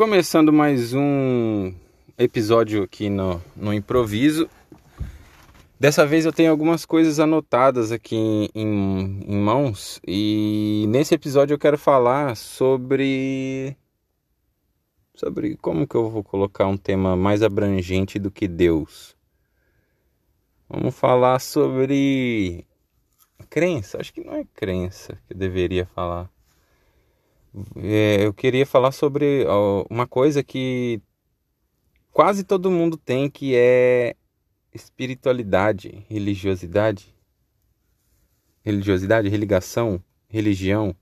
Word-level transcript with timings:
Começando 0.00 0.50
mais 0.50 0.94
um 0.94 1.74
episódio 2.16 2.84
aqui 2.84 3.10
no, 3.10 3.38
no 3.54 3.70
improviso. 3.70 4.48
Dessa 5.78 6.06
vez 6.06 6.24
eu 6.24 6.32
tenho 6.32 6.50
algumas 6.50 6.86
coisas 6.86 7.20
anotadas 7.20 7.92
aqui 7.92 8.16
em, 8.16 8.48
em, 8.54 9.24
em 9.28 9.36
mãos 9.36 10.00
e 10.08 10.86
nesse 10.88 11.14
episódio 11.14 11.52
eu 11.52 11.58
quero 11.58 11.76
falar 11.76 12.34
sobre 12.34 13.76
sobre 15.14 15.54
como 15.58 15.86
que 15.86 15.96
eu 15.96 16.08
vou 16.08 16.24
colocar 16.24 16.66
um 16.66 16.78
tema 16.78 17.14
mais 17.14 17.42
abrangente 17.42 18.18
do 18.18 18.30
que 18.30 18.48
Deus. 18.48 19.14
Vamos 20.66 20.94
falar 20.94 21.40
sobre 21.40 22.66
crença. 23.50 24.00
Acho 24.00 24.14
que 24.14 24.24
não 24.24 24.32
é 24.32 24.46
crença 24.54 25.18
que 25.26 25.34
eu 25.34 25.36
deveria 25.36 25.84
falar. 25.84 26.30
É, 27.76 28.24
eu 28.24 28.32
queria 28.32 28.64
falar 28.64 28.92
sobre 28.92 29.44
ó, 29.46 29.84
uma 29.90 30.06
coisa 30.06 30.42
que 30.42 31.00
quase 32.12 32.44
todo 32.44 32.70
mundo 32.70 32.96
tem, 32.96 33.28
que 33.28 33.54
é 33.56 34.14
espiritualidade, 34.72 36.04
religiosidade. 36.08 37.14
Religiosidade, 38.62 39.28
religação, 39.28 40.02
religião, 40.28 40.94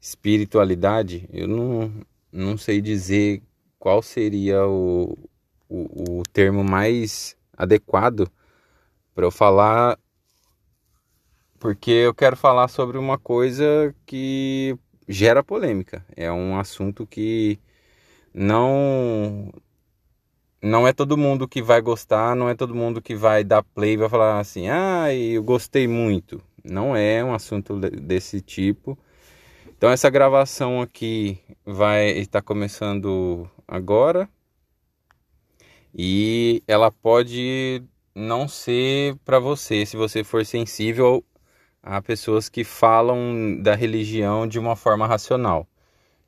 espiritualidade. 0.00 1.28
Eu 1.32 1.48
não, 1.48 1.92
não 2.32 2.56
sei 2.56 2.80
dizer 2.80 3.42
qual 3.78 4.00
seria 4.00 4.66
o, 4.66 5.18
o, 5.68 6.20
o 6.20 6.22
termo 6.32 6.64
mais 6.64 7.36
adequado 7.56 8.30
para 9.14 9.26
eu 9.26 9.30
falar, 9.30 9.98
porque 11.58 11.90
eu 11.90 12.14
quero 12.14 12.36
falar 12.36 12.68
sobre 12.68 12.98
uma 12.98 13.18
coisa 13.18 13.94
que 14.06 14.78
gera 15.08 15.42
polêmica. 15.42 16.04
É 16.16 16.30
um 16.32 16.58
assunto 16.58 17.06
que 17.06 17.58
não 18.32 19.52
não 20.62 20.88
é 20.88 20.92
todo 20.92 21.16
mundo 21.16 21.46
que 21.46 21.62
vai 21.62 21.80
gostar, 21.80 22.34
não 22.34 22.48
é 22.48 22.54
todo 22.54 22.74
mundo 22.74 23.02
que 23.02 23.14
vai 23.14 23.44
dar 23.44 23.62
play 23.62 23.94
e 23.94 23.96
vai 23.96 24.08
falar 24.08 24.40
assim: 24.40 24.68
"Ah, 24.68 25.12
eu 25.14 25.42
gostei 25.42 25.86
muito". 25.88 26.42
Não 26.64 26.96
é 26.96 27.22
um 27.24 27.34
assunto 27.34 27.78
desse 27.78 28.40
tipo. 28.40 28.98
Então 29.76 29.90
essa 29.90 30.08
gravação 30.10 30.80
aqui 30.80 31.38
vai 31.64 32.10
estar 32.18 32.42
começando 32.42 33.48
agora 33.68 34.28
e 35.94 36.62
ela 36.66 36.90
pode 36.90 37.82
não 38.14 38.48
ser 38.48 39.16
para 39.24 39.38
você 39.38 39.84
se 39.86 39.96
você 39.96 40.24
for 40.24 40.44
sensível 40.46 41.24
a 41.84 42.00
pessoas 42.00 42.48
que 42.48 42.64
falam 42.64 43.60
da 43.62 43.74
religião 43.74 44.48
de 44.48 44.58
uma 44.58 44.74
forma 44.74 45.06
racional. 45.06 45.68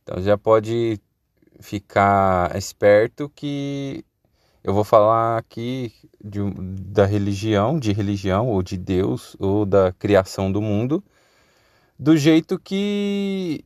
Então 0.03 0.23
já 0.23 0.37
pode 0.37 1.01
ficar 1.61 2.55
esperto 2.55 3.31
que 3.35 4.05
eu 4.63 4.75
vou 4.75 4.85
falar 4.85 5.39
aqui 5.39 5.93
de, 6.23 6.41
da 6.93 7.07
religião, 7.07 7.79
de 7.79 7.93
religião 7.93 8.49
ou 8.49 8.63
de 8.63 8.77
Deus 8.77 9.35
ou 9.39 9.65
da 9.65 9.93
criação 9.93 10.53
do 10.53 10.61
mundo 10.61 11.03
do 11.99 12.17
jeito 12.17 12.59
que 12.59 13.65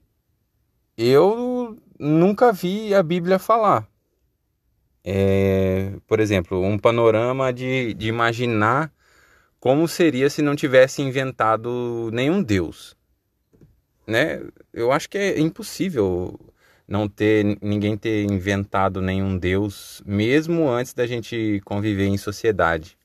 eu 0.96 1.76
nunca 1.98 2.52
vi 2.52 2.94
a 2.94 3.02
Bíblia 3.02 3.38
falar. 3.40 3.88
É, 5.02 5.94
por 6.06 6.20
exemplo, 6.20 6.62
um 6.62 6.78
panorama 6.78 7.52
de, 7.52 7.94
de 7.94 8.08
imaginar 8.08 8.92
como 9.60 9.86
seria 9.86 10.30
se 10.30 10.40
não 10.40 10.56
tivesse 10.56 11.02
inventado 11.02 12.10
nenhum 12.12 12.42
Deus. 12.42 12.96
Né? 14.06 14.42
Eu 14.72 14.90
acho 14.90 15.08
que 15.08 15.18
é 15.18 15.38
impossível 15.38 16.40
não 16.88 17.08
ter 17.08 17.58
ninguém 17.62 17.96
ter 17.96 18.24
inventado 18.24 19.00
nenhum 19.00 19.38
Deus, 19.38 20.02
mesmo 20.04 20.68
antes 20.68 20.92
da 20.92 21.06
gente 21.06 21.60
conviver 21.64 22.06
em 22.06 22.18
sociedade. 22.18 22.98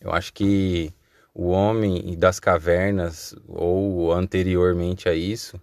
Eu 0.00 0.10
acho 0.10 0.32
que 0.32 0.92
o 1.32 1.48
homem 1.48 2.18
das 2.18 2.40
cavernas, 2.40 3.36
ou 3.46 4.12
anteriormente 4.12 5.08
a 5.08 5.14
isso, 5.14 5.60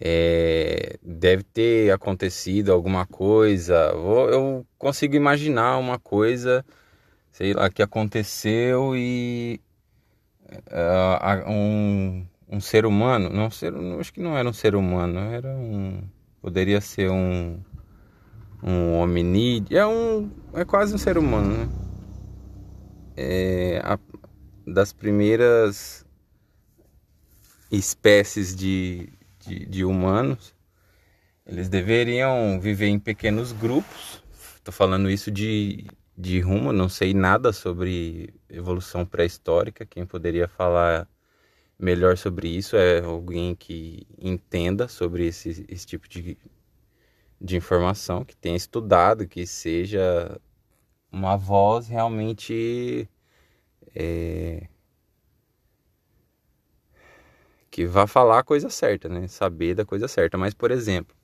é, 0.00 0.96
deve 1.02 1.42
ter 1.42 1.92
acontecido 1.92 2.72
alguma 2.72 3.04
coisa. 3.06 3.74
Eu 4.30 4.66
consigo 4.78 5.16
imaginar 5.16 5.76
uma 5.78 5.98
coisa, 5.98 6.64
sei 7.38 7.52
lá, 7.52 7.70
que 7.70 7.80
aconteceu 7.80 8.96
e 8.96 9.60
uh, 10.72 11.48
um, 11.48 12.26
um 12.48 12.60
ser 12.60 12.84
humano, 12.84 13.30
não 13.30 13.48
ser, 13.48 13.72
acho 14.00 14.12
que 14.12 14.20
não 14.20 14.36
era 14.36 14.48
um 14.48 14.52
ser 14.52 14.74
humano, 14.74 15.20
era 15.20 15.48
um, 15.48 16.02
poderia 16.42 16.80
ser 16.80 17.08
um 17.08 17.60
um 18.60 18.94
hominídeo, 18.94 19.78
é 19.78 19.86
um, 19.86 20.28
é 20.52 20.64
quase 20.64 20.92
um 20.92 20.98
ser 20.98 21.16
humano, 21.16 21.58
né? 21.58 21.68
É, 23.16 23.80
a, 23.84 23.96
das 24.66 24.92
primeiras 24.92 26.04
espécies 27.70 28.56
de, 28.56 29.12
de, 29.46 29.64
de 29.64 29.84
humanos, 29.84 30.52
eles 31.46 31.68
deveriam 31.68 32.58
viver 32.60 32.88
em 32.88 32.98
pequenos 32.98 33.52
grupos. 33.52 34.24
Estou 34.56 34.74
falando 34.74 35.08
isso 35.08 35.30
de, 35.30 35.86
de 36.18 36.40
rumo, 36.40 36.72
não 36.72 36.88
sei 36.88 37.14
nada 37.14 37.52
sobre 37.52 38.34
evolução 38.48 39.06
pré-histórica. 39.06 39.86
Quem 39.86 40.04
poderia 40.04 40.48
falar 40.48 41.08
melhor 41.78 42.18
sobre 42.18 42.48
isso 42.48 42.76
é 42.76 43.00
alguém 43.00 43.54
que 43.54 44.06
entenda 44.18 44.88
sobre 44.88 45.26
esse, 45.28 45.64
esse 45.68 45.86
tipo 45.86 46.08
de, 46.08 46.36
de 47.40 47.56
informação, 47.56 48.24
que 48.24 48.36
tenha 48.36 48.56
estudado, 48.56 49.28
que 49.28 49.46
seja 49.46 50.40
uma 51.12 51.36
voz 51.36 51.88
realmente 51.88 53.08
é, 53.94 54.68
que 57.70 57.86
vá 57.86 58.06
falar 58.06 58.40
a 58.40 58.44
coisa 58.44 58.70
certa, 58.70 59.08
né? 59.08 59.28
Saber 59.28 59.74
da 59.74 59.84
coisa 59.84 60.08
certa. 60.08 60.36
Mas, 60.38 60.54
por 60.54 60.70
exemplo, 60.70 61.16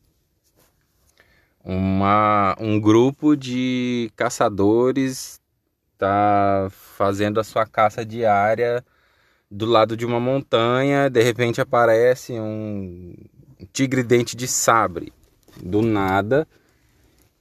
uma, 1.65 2.55
um 2.61 2.79
grupo 2.79 3.35
de 3.35 4.11
caçadores 4.15 5.41
está 5.93 6.69
fazendo 6.71 7.41
a 7.41 7.45
sua 7.45 7.67
caça 7.67 8.05
diária 8.05 8.85
do 9.51 9.67
lado 9.67 9.97
de 9.97 10.05
uma 10.05 10.21
montanha, 10.21 11.09
de 11.09 11.23
repente 11.23 11.61
aparece 11.61 12.33
um 12.39 13.15
tigre 13.73 14.03
dente 14.03 14.37
de 14.37 14.47
sabre 14.47 15.13
do 15.63 15.81
nada 15.81 16.47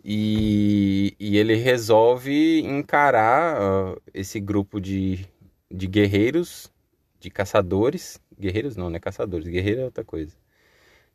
e, 0.04 1.16
e 1.20 1.38
ele 1.38 1.56
resolve 1.56 2.62
encarar 2.62 3.62
uh, 3.62 4.02
esse 4.14 4.40
grupo 4.40 4.80
de, 4.80 5.26
de 5.72 5.88
guerreiros, 5.88 6.72
de 7.20 7.30
caçadores. 7.30 8.20
Guerreiros 8.40 8.76
não, 8.76 8.90
né? 8.90 9.00
Caçadores. 9.00 9.48
Guerreiro 9.48 9.82
é 9.82 9.86
outra 9.86 10.04
coisa. 10.04 10.36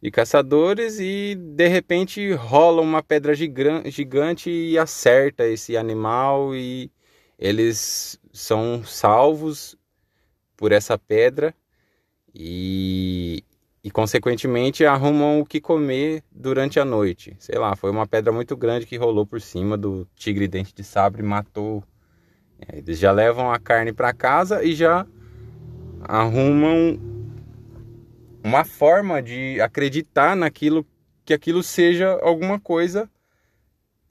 De 0.00 0.12
caçadores 0.12 1.00
e 1.00 1.34
de 1.34 1.66
repente 1.66 2.32
rola 2.32 2.81
uma 2.81 3.03
pedra 3.03 3.34
gigante 3.34 4.48
e 4.48 4.78
acerta 4.78 5.44
esse 5.44 5.76
animal 5.76 6.54
e 6.54 6.88
eles 7.36 8.19
são 8.32 8.84
salvos 8.84 9.76
por 10.56 10.70
essa 10.70 10.97
pedra 10.97 11.53
e, 12.32 13.42
e 13.82 13.91
consequentemente 13.91 14.84
arrumam 14.87 15.41
o 15.41 15.44
que 15.44 15.60
comer 15.60 16.22
durante 16.31 16.78
a 16.78 16.84
noite. 16.84 17.34
Sei 17.41 17.58
lá, 17.58 17.75
foi 17.75 17.91
uma 17.91 18.06
pedra 18.06 18.32
muito 18.32 18.56
grande 18.56 18.87
que 18.87 18.97
rolou 18.97 19.26
por 19.26 19.41
cima 19.41 19.76
do 19.76 20.06
tigre 20.14 20.47
dente 20.47 20.72
de 20.72 20.84
sabre 20.84 21.22
e 21.22 21.26
matou. 21.26 21.82
É, 22.60 22.78
eles 22.78 22.98
já 23.00 23.10
levam 23.10 23.53
a 23.53 23.58
carne 23.58 23.92
para 23.92 24.12
casa 24.12 24.62
e 24.62 24.75
já 24.75 25.04
arrumam 26.03 27.18
uma 28.43 28.65
forma 28.65 29.22
de 29.22 29.60
acreditar 29.60 30.37
naquilo 30.37 30.87
que 31.25 31.35
aquilo 31.35 31.62
seja 31.62 32.19
alguma 32.23 32.58
coisa 32.58 33.11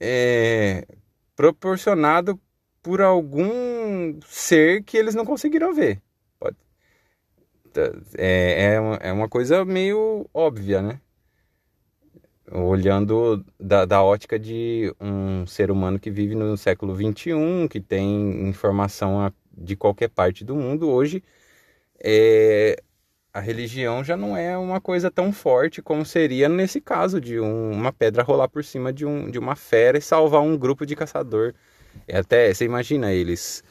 é, 0.00 0.86
proporcionado 1.34 2.40
por 2.82 3.00
algum 3.00 4.18
ser 4.26 4.82
que 4.84 4.96
eles 4.96 5.14
não 5.14 5.24
conseguiram 5.24 5.74
ver. 5.74 6.00
É, 8.16 8.74
é, 8.74 8.80
uma, 8.80 8.96
é 8.96 9.12
uma 9.12 9.28
coisa 9.28 9.64
meio 9.64 10.28
óbvia, 10.32 10.82
né? 10.82 11.00
Olhando 12.50 13.44
da, 13.60 13.84
da 13.84 14.02
ótica 14.02 14.38
de 14.38 14.92
um 15.00 15.46
ser 15.46 15.70
humano 15.70 15.98
que 15.98 16.10
vive 16.10 16.34
no 16.34 16.56
século 16.56 16.96
XXI, 16.96 17.68
que 17.70 17.78
tem 17.80 18.48
informação 18.48 19.32
de 19.52 19.76
qualquer 19.76 20.08
parte 20.08 20.44
do 20.44 20.56
mundo, 20.56 20.88
hoje 20.88 21.22
é, 22.02 22.82
a 23.38 23.40
religião 23.40 24.02
já 24.02 24.16
não 24.16 24.36
é 24.36 24.58
uma 24.58 24.80
coisa 24.80 25.10
tão 25.10 25.32
forte 25.32 25.80
como 25.80 26.04
seria 26.04 26.48
nesse 26.48 26.80
caso 26.80 27.20
de 27.20 27.38
um, 27.38 27.70
uma 27.70 27.92
pedra 27.92 28.22
rolar 28.22 28.48
por 28.48 28.64
cima 28.64 28.92
de, 28.92 29.06
um, 29.06 29.30
de 29.30 29.38
uma 29.38 29.54
fera 29.54 29.96
e 29.96 30.02
salvar 30.02 30.42
um 30.42 30.56
grupo 30.58 30.84
de 30.84 30.96
caçador. 30.96 31.54
É 32.06 32.18
até, 32.18 32.52
você 32.52 32.64
imagina 32.64 33.12
eles 33.12 33.62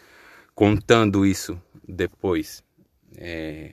contando 0.56 1.25
isso 1.25 1.62
depois. 1.88 2.64
É, 3.18 3.72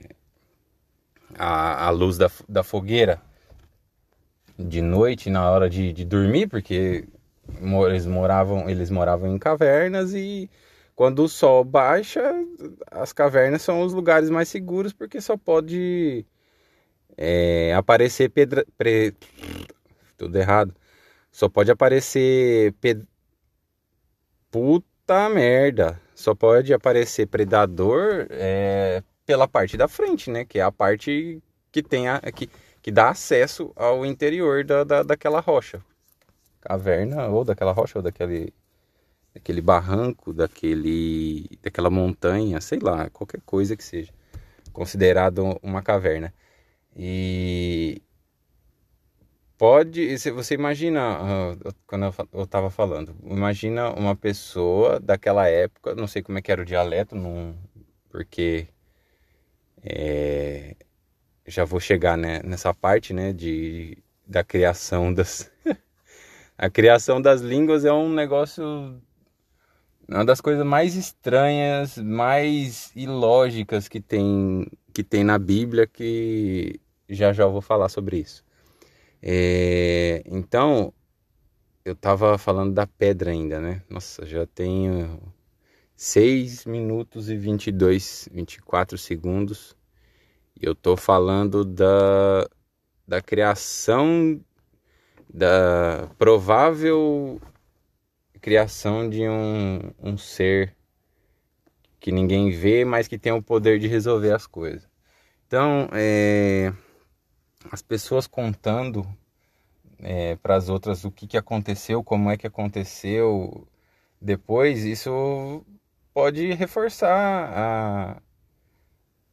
a, 1.37 1.87
a 1.87 1.89
luz 1.91 2.17
da, 2.17 2.29
da 2.47 2.63
fogueira. 2.63 3.21
de 4.57 4.81
noite 4.81 5.29
na 5.29 5.49
hora 5.49 5.69
de, 5.69 5.93
de 5.93 6.05
dormir, 6.05 6.47
porque 6.47 7.05
eles 7.87 8.05
moravam, 8.05 8.69
eles 8.69 8.89
moravam 8.89 9.33
em 9.33 9.37
cavernas 9.37 10.13
e 10.13 10.49
quando 10.95 11.23
o 11.23 11.29
sol 11.29 11.63
baixa, 11.63 12.23
as 12.89 13.11
cavernas 13.11 13.61
são 13.61 13.81
os 13.81 13.93
lugares 13.93 14.29
mais 14.29 14.47
seguros 14.47 14.93
porque 14.93 15.19
só 15.19 15.35
pode 15.35 16.25
é, 17.17 17.73
aparecer 17.75 18.29
pedra. 18.29 18.65
Pre... 18.77 19.13
Tudo 20.17 20.37
errado. 20.37 20.73
Só 21.31 21.49
pode 21.49 21.69
aparecer. 21.69 22.73
Ped... 22.79 23.05
Puta 24.49 25.29
merda. 25.29 25.99
Só 26.15 26.33
pode 26.33 26.73
aparecer 26.73 27.27
predador 27.27 28.27
é, 28.29 29.03
pela 29.25 29.47
parte 29.47 29.75
da 29.75 29.87
frente, 29.87 30.31
né? 30.31 30.45
Que 30.45 30.59
é 30.59 30.61
a 30.63 30.71
parte 30.71 31.41
que 31.71 31.83
tem 31.83 32.07
a, 32.07 32.21
que, 32.21 32.49
que 32.81 32.89
dá 32.91 33.09
acesso 33.09 33.73
ao 33.75 34.05
interior 34.05 34.63
da, 34.63 34.85
da, 34.85 35.03
daquela 35.03 35.41
rocha. 35.41 35.83
Caverna, 36.61 37.27
ou 37.27 37.43
daquela 37.43 37.73
rocha, 37.73 37.99
ou 37.99 38.01
daquele 38.01 38.53
daquele 39.35 39.61
barranco, 39.61 40.31
daquele, 40.33 41.45
daquela 41.61 41.89
montanha, 41.89 42.61
sei 42.61 42.79
lá, 42.79 43.09
qualquer 43.09 43.41
coisa 43.45 43.75
que 43.75 43.83
seja, 43.83 44.13
considerado 44.71 45.59
uma 45.61 45.83
caverna. 45.83 46.33
E 46.95 48.01
pode, 49.57 50.17
você 50.31 50.53
imagina, 50.55 51.01
ah, 51.01 51.73
quando 51.85 52.05
eu 52.33 52.43
estava 52.43 52.69
falando, 52.69 53.13
imagina 53.25 53.91
uma 53.91 54.15
pessoa 54.15 55.01
daquela 55.01 55.47
época, 55.49 55.93
não 55.95 56.07
sei 56.07 56.21
como 56.23 56.37
é 56.37 56.41
que 56.41 56.51
era 56.51 56.61
o 56.61 56.65
dialeto, 56.65 57.13
não, 57.15 57.55
porque 58.09 58.67
é, 59.83 60.75
já 61.45 61.65
vou 61.65 61.79
chegar 61.81 62.17
né, 62.17 62.41
nessa 62.43 62.73
parte, 62.73 63.13
né, 63.13 63.33
de, 63.33 63.97
da 64.25 64.43
criação 64.45 65.13
das... 65.13 65.51
a 66.57 66.69
criação 66.69 67.21
das 67.21 67.41
línguas 67.41 67.83
é 67.85 67.91
um 67.91 68.09
negócio 68.13 69.01
uma 70.07 70.25
das 70.25 70.41
coisas 70.41 70.65
mais 70.65 70.95
estranhas, 70.95 71.97
mais 71.97 72.91
ilógicas 72.95 73.87
que 73.87 73.99
tem, 73.99 74.67
que 74.93 75.03
tem 75.03 75.23
na 75.23 75.37
Bíblia, 75.39 75.87
que 75.87 76.79
já 77.09 77.33
já 77.33 77.43
eu 77.43 77.51
vou 77.51 77.61
falar 77.61 77.89
sobre 77.89 78.17
isso. 78.17 78.43
É, 79.21 80.23
então, 80.25 80.93
eu 81.83 81.93
estava 81.93 82.37
falando 82.37 82.73
da 82.73 82.85
pedra 82.85 83.31
ainda, 83.31 83.59
né? 83.59 83.81
Nossa, 83.89 84.25
já 84.25 84.45
tenho 84.45 85.19
6 85.95 86.65
minutos 86.65 87.29
e 87.29 87.37
22, 87.37 88.29
24 88.31 88.97
segundos. 88.97 89.75
E 90.59 90.65
eu 90.65 90.73
estou 90.73 90.95
falando 90.95 91.65
da, 91.65 92.47
da 93.07 93.21
criação, 93.21 94.39
da 95.33 96.07
provável 96.17 97.41
criação 98.45 99.09
de 99.09 99.27
um, 99.27 99.79
um 99.99 100.15
ser 100.19 100.75
que 101.99 102.11
ninguém 102.11 102.51
vê, 102.51 102.85
mas 102.85 103.07
que 103.07 103.17
tem 103.17 103.31
o 103.31 103.41
poder 103.41 103.79
de 103.79 103.87
resolver 103.87 104.31
as 104.33 104.45
coisas. 104.45 104.87
Então, 105.47 105.89
é, 105.91 106.71
as 107.71 107.81
pessoas 107.81 108.27
contando 108.27 109.03
é, 109.97 110.35
para 110.35 110.55
as 110.55 110.69
outras 110.69 111.03
o 111.05 111.09
que, 111.09 111.25
que 111.25 111.37
aconteceu, 111.37 112.03
como 112.03 112.29
é 112.29 112.37
que 112.37 112.45
aconteceu 112.45 113.67
depois, 114.21 114.83
isso 114.85 115.65
pode 116.13 116.53
reforçar 116.53 117.49
a, 117.51 118.21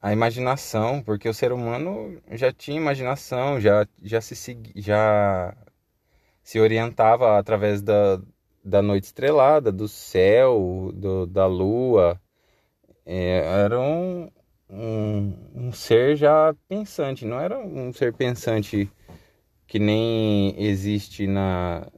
a 0.01 0.11
imaginação, 0.11 1.03
porque 1.03 1.29
o 1.29 1.35
ser 1.35 1.53
humano 1.53 2.19
já 2.31 2.51
tinha 2.51 2.79
imaginação, 2.79 3.61
já, 3.61 3.87
já, 4.03 4.23
se, 4.23 4.35
já 4.75 5.55
se 6.43 6.59
orientava 6.59 7.39
através 7.39 7.83
da, 7.83 8.19
da 8.65 8.81
noite 8.83 9.05
estrelada, 9.05 9.73
do 9.73 9.89
céu, 9.89 10.93
do, 10.95 11.27
da 11.27 11.47
lua. 11.47 12.21
É, 13.05 13.39
era 13.65 13.81
um, 13.81 14.31
um, 14.71 15.35
um, 15.55 15.73
ser 15.73 16.17
já 16.17 16.55
pensante, 16.69 17.27
não 17.27 17.41
era 17.41 17.59
um 17.59 17.93
ser 17.93 18.13
pensante 18.13 18.91
que 19.67 19.79
nem 19.79 20.55
existe 20.63 21.27
na, 21.27 21.91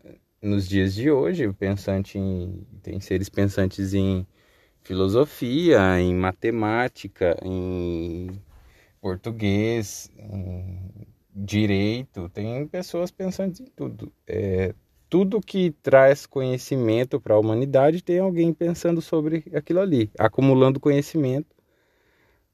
nos 0.43 0.69
dias 0.69 0.95
de 0.95 1.11
hoje. 1.11 1.53
Pensante 1.53 2.19
em, 2.19 2.67
tem 2.83 3.01
seres 3.01 3.29
pensantes 3.29 3.95
em 3.95 4.27
filosofia, 4.83 6.01
em 6.01 6.15
matemática, 6.15 7.37
em 7.43 8.41
português, 9.01 10.11
em 10.19 11.07
direito. 11.35 12.29
Tem 12.31 12.67
pessoas 12.69 13.11
pensantes 13.11 13.61
em 13.61 13.67
tudo. 13.67 14.13
É, 14.27 14.75
tudo 15.15 15.41
que 15.41 15.71
traz 15.81 16.27
conhecimento 16.27 17.21
para 17.21 17.37
a 17.37 17.39
humanidade 17.39 18.03
tem 18.03 18.19
alguém 18.19 18.53
pensando 18.53 19.01
sobre 19.01 19.45
aquilo 19.55 19.79
ali, 19.79 20.11
acumulando 20.19 20.81
conhecimento 20.81 21.55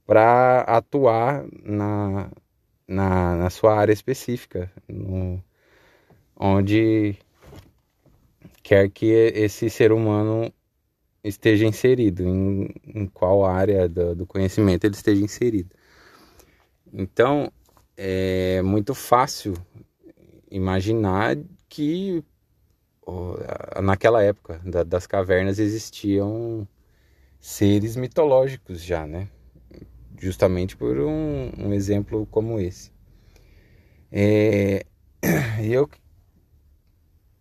para 0.07 0.61
atuar 0.65 1.47
na, 1.63 2.31
na, 2.87 3.37
na, 3.37 3.49
sua 3.49 3.75
área 3.75 3.95
específica, 3.95 4.71
no, 4.87 5.43
onde 6.37 7.17
quer 8.63 8.91
que 8.91 9.07
esse 9.07 9.71
ser 9.71 9.91
humano 9.91 10.53
esteja 11.25 11.65
inserido, 11.65 12.29
em, 12.29 12.69
em 12.87 13.07
qual 13.07 13.43
área 13.43 13.89
do, 13.89 14.15
do 14.15 14.27
conhecimento 14.27 14.85
ele 14.85 14.95
esteja 14.97 15.25
inserido. 15.25 15.75
Então, 16.93 17.51
é 17.97 18.61
muito 18.61 18.95
fácil 18.95 19.55
imaginar 20.51 21.39
que 21.67 22.23
naquela 23.83 24.23
época 24.23 24.61
da, 24.65 24.83
das 24.83 25.07
cavernas 25.07 25.59
existiam 25.59 26.67
seres 27.41 27.97
mitológicos 27.97 28.83
já, 28.83 29.07
né? 29.07 29.29
Justamente 30.19 30.77
por 30.77 30.99
um, 30.99 31.51
um 31.59 31.73
exemplo 31.73 32.27
como 32.27 32.61
esse. 32.61 32.93
É, 34.13 34.85
eu, 35.63 35.89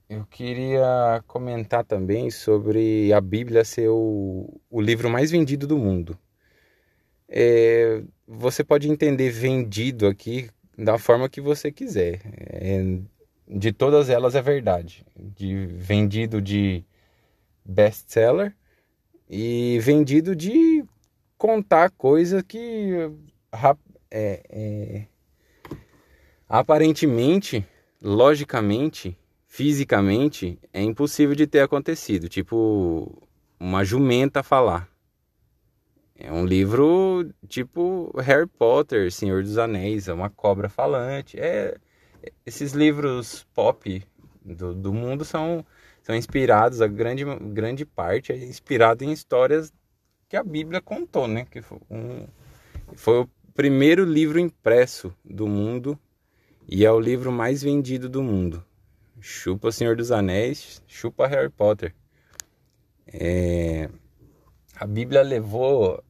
eu 0.09 0.25
queria 0.25 1.23
comentar 1.27 1.83
também 1.83 2.31
sobre 2.31 3.11
a 3.11 3.19
Bíblia 3.19 3.65
ser 3.65 3.89
o, 3.89 4.61
o 4.69 4.81
livro 4.81 5.09
mais 5.09 5.31
vendido 5.31 5.67
do 5.67 5.77
mundo. 5.77 6.17
É, 7.27 8.01
você 8.27 8.63
pode 8.63 8.89
entender 8.89 9.29
vendido 9.29 10.07
aqui 10.07 10.49
da 10.77 10.97
forma 10.97 11.29
que 11.29 11.41
você 11.41 11.71
quiser. 11.71 12.21
É, 12.25 12.99
de 13.49 13.71
todas 13.71 14.09
elas 14.09 14.35
é 14.35 14.41
verdade. 14.41 15.05
De 15.15 15.65
vendido 15.65 16.41
de 16.41 16.85
best-seller 17.65 18.55
e 19.27 19.79
vendido 19.79 20.35
de 20.35 20.83
contar 21.37 21.89
coisa 21.91 22.43
que 22.43 23.11
é, 24.11 24.43
é, 24.49 25.05
aparentemente, 26.47 27.65
logicamente, 28.01 29.17
fisicamente 29.47 30.59
é 30.71 30.81
impossível 30.81 31.35
de 31.35 31.47
ter 31.47 31.61
acontecido. 31.61 32.29
Tipo, 32.29 33.27
uma 33.59 33.83
jumenta 33.83 34.43
falar. 34.43 34.87
É 36.15 36.31
um 36.31 36.45
livro 36.45 37.31
tipo 37.47 38.13
Harry 38.19 38.45
Potter, 38.45 39.09
Senhor 39.11 39.41
dos 39.41 39.57
Anéis, 39.57 40.07
é 40.07 40.13
uma 40.13 40.29
cobra 40.29 40.67
falante. 40.67 41.39
É, 41.39 41.77
esses 42.45 42.73
livros 42.73 43.45
pop 43.53 44.03
do, 44.43 44.73
do 44.73 44.93
mundo 44.93 45.23
são, 45.23 45.65
são 46.01 46.15
inspirados, 46.15 46.81
a 46.81 46.87
grande, 46.87 47.23
grande 47.25 47.85
parte 47.85 48.31
é 48.31 48.37
inspirado 48.37 49.03
em 49.03 49.11
histórias 49.11 49.71
que 50.27 50.37
a 50.37 50.43
Bíblia 50.43 50.81
contou, 50.81 51.27
né? 51.27 51.45
Que 51.49 51.61
foi, 51.61 51.79
um, 51.89 52.27
foi 52.95 53.21
o 53.21 53.29
primeiro 53.53 54.05
livro 54.05 54.39
impresso 54.39 55.13
do 55.25 55.47
mundo 55.47 55.99
e 56.67 56.85
é 56.85 56.91
o 56.91 56.99
livro 56.99 57.31
mais 57.31 57.63
vendido 57.63 58.07
do 58.07 58.21
mundo. 58.21 58.63
Chupa 59.19 59.71
Senhor 59.71 59.95
dos 59.95 60.11
Anéis, 60.11 60.81
chupa 60.87 61.27
Harry 61.27 61.49
Potter. 61.49 61.93
É, 63.07 63.89
a 64.75 64.85
Bíblia 64.85 65.23
levou 65.23 66.01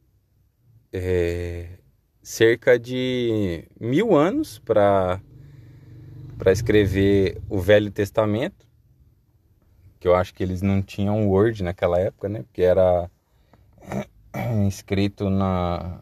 é, 0.92 1.78
cerca 2.22 2.78
de 2.78 3.64
mil 3.80 4.14
anos 4.14 4.58
para 4.58 5.20
para 6.40 6.52
escrever 6.52 7.38
o 7.50 7.60
Velho 7.60 7.90
Testamento, 7.90 8.66
que 10.00 10.08
eu 10.08 10.14
acho 10.14 10.32
que 10.32 10.42
eles 10.42 10.62
não 10.62 10.80
tinham 10.80 11.28
Word 11.28 11.62
naquela 11.62 12.00
época, 12.00 12.30
né? 12.30 12.42
Porque 12.44 12.62
era 12.62 13.10
escrito 14.66 15.28
na 15.28 16.00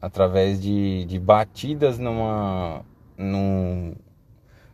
através 0.00 0.60
de, 0.60 1.04
de 1.04 1.18
batidas 1.18 1.98
numa 1.98 2.82
num 3.18 3.94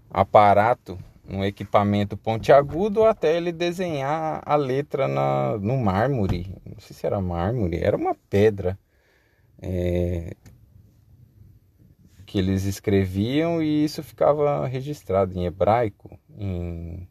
aparato, 0.09 0.97
num 1.29 1.45
equipamento 1.45 2.17
pontiagudo 2.17 3.05
até 3.05 3.37
ele 3.37 3.51
desenhar 3.51 4.41
a 4.47 4.55
letra 4.55 5.09
na, 5.09 5.59
no 5.59 5.77
mármore. 5.77 6.55
Não 6.65 6.79
sei 6.79 6.95
se 6.95 7.05
era 7.05 7.21
mármore, 7.21 7.81
era 7.83 7.97
uma 7.97 8.15
pedra. 8.31 8.79
É, 9.61 10.33
que 12.29 12.39
eles 12.39 12.65
escreviam 12.65 13.63
e 13.63 13.85
isso 13.85 14.03
ficava 14.03 14.67
registrado 14.67 15.37
em 15.39 15.47
hebraico, 15.47 16.19
em 16.37 17.09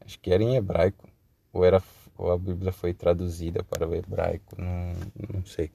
acho 0.00 0.20
que 0.20 0.30
era 0.32 0.40
em 0.40 0.54
hebraico 0.54 1.08
ou 1.52 1.64
era 1.64 1.82
ou 2.16 2.30
a 2.30 2.38
Bíblia 2.38 2.70
foi 2.70 2.94
traduzida 2.94 3.64
para 3.64 3.86
o 3.86 3.94
hebraico, 3.94 4.54
não, 4.56 4.92
não 5.34 5.44
sei, 5.44 5.70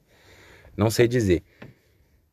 não 0.74 0.90
sei 0.90 1.06
dizer. 1.06 1.42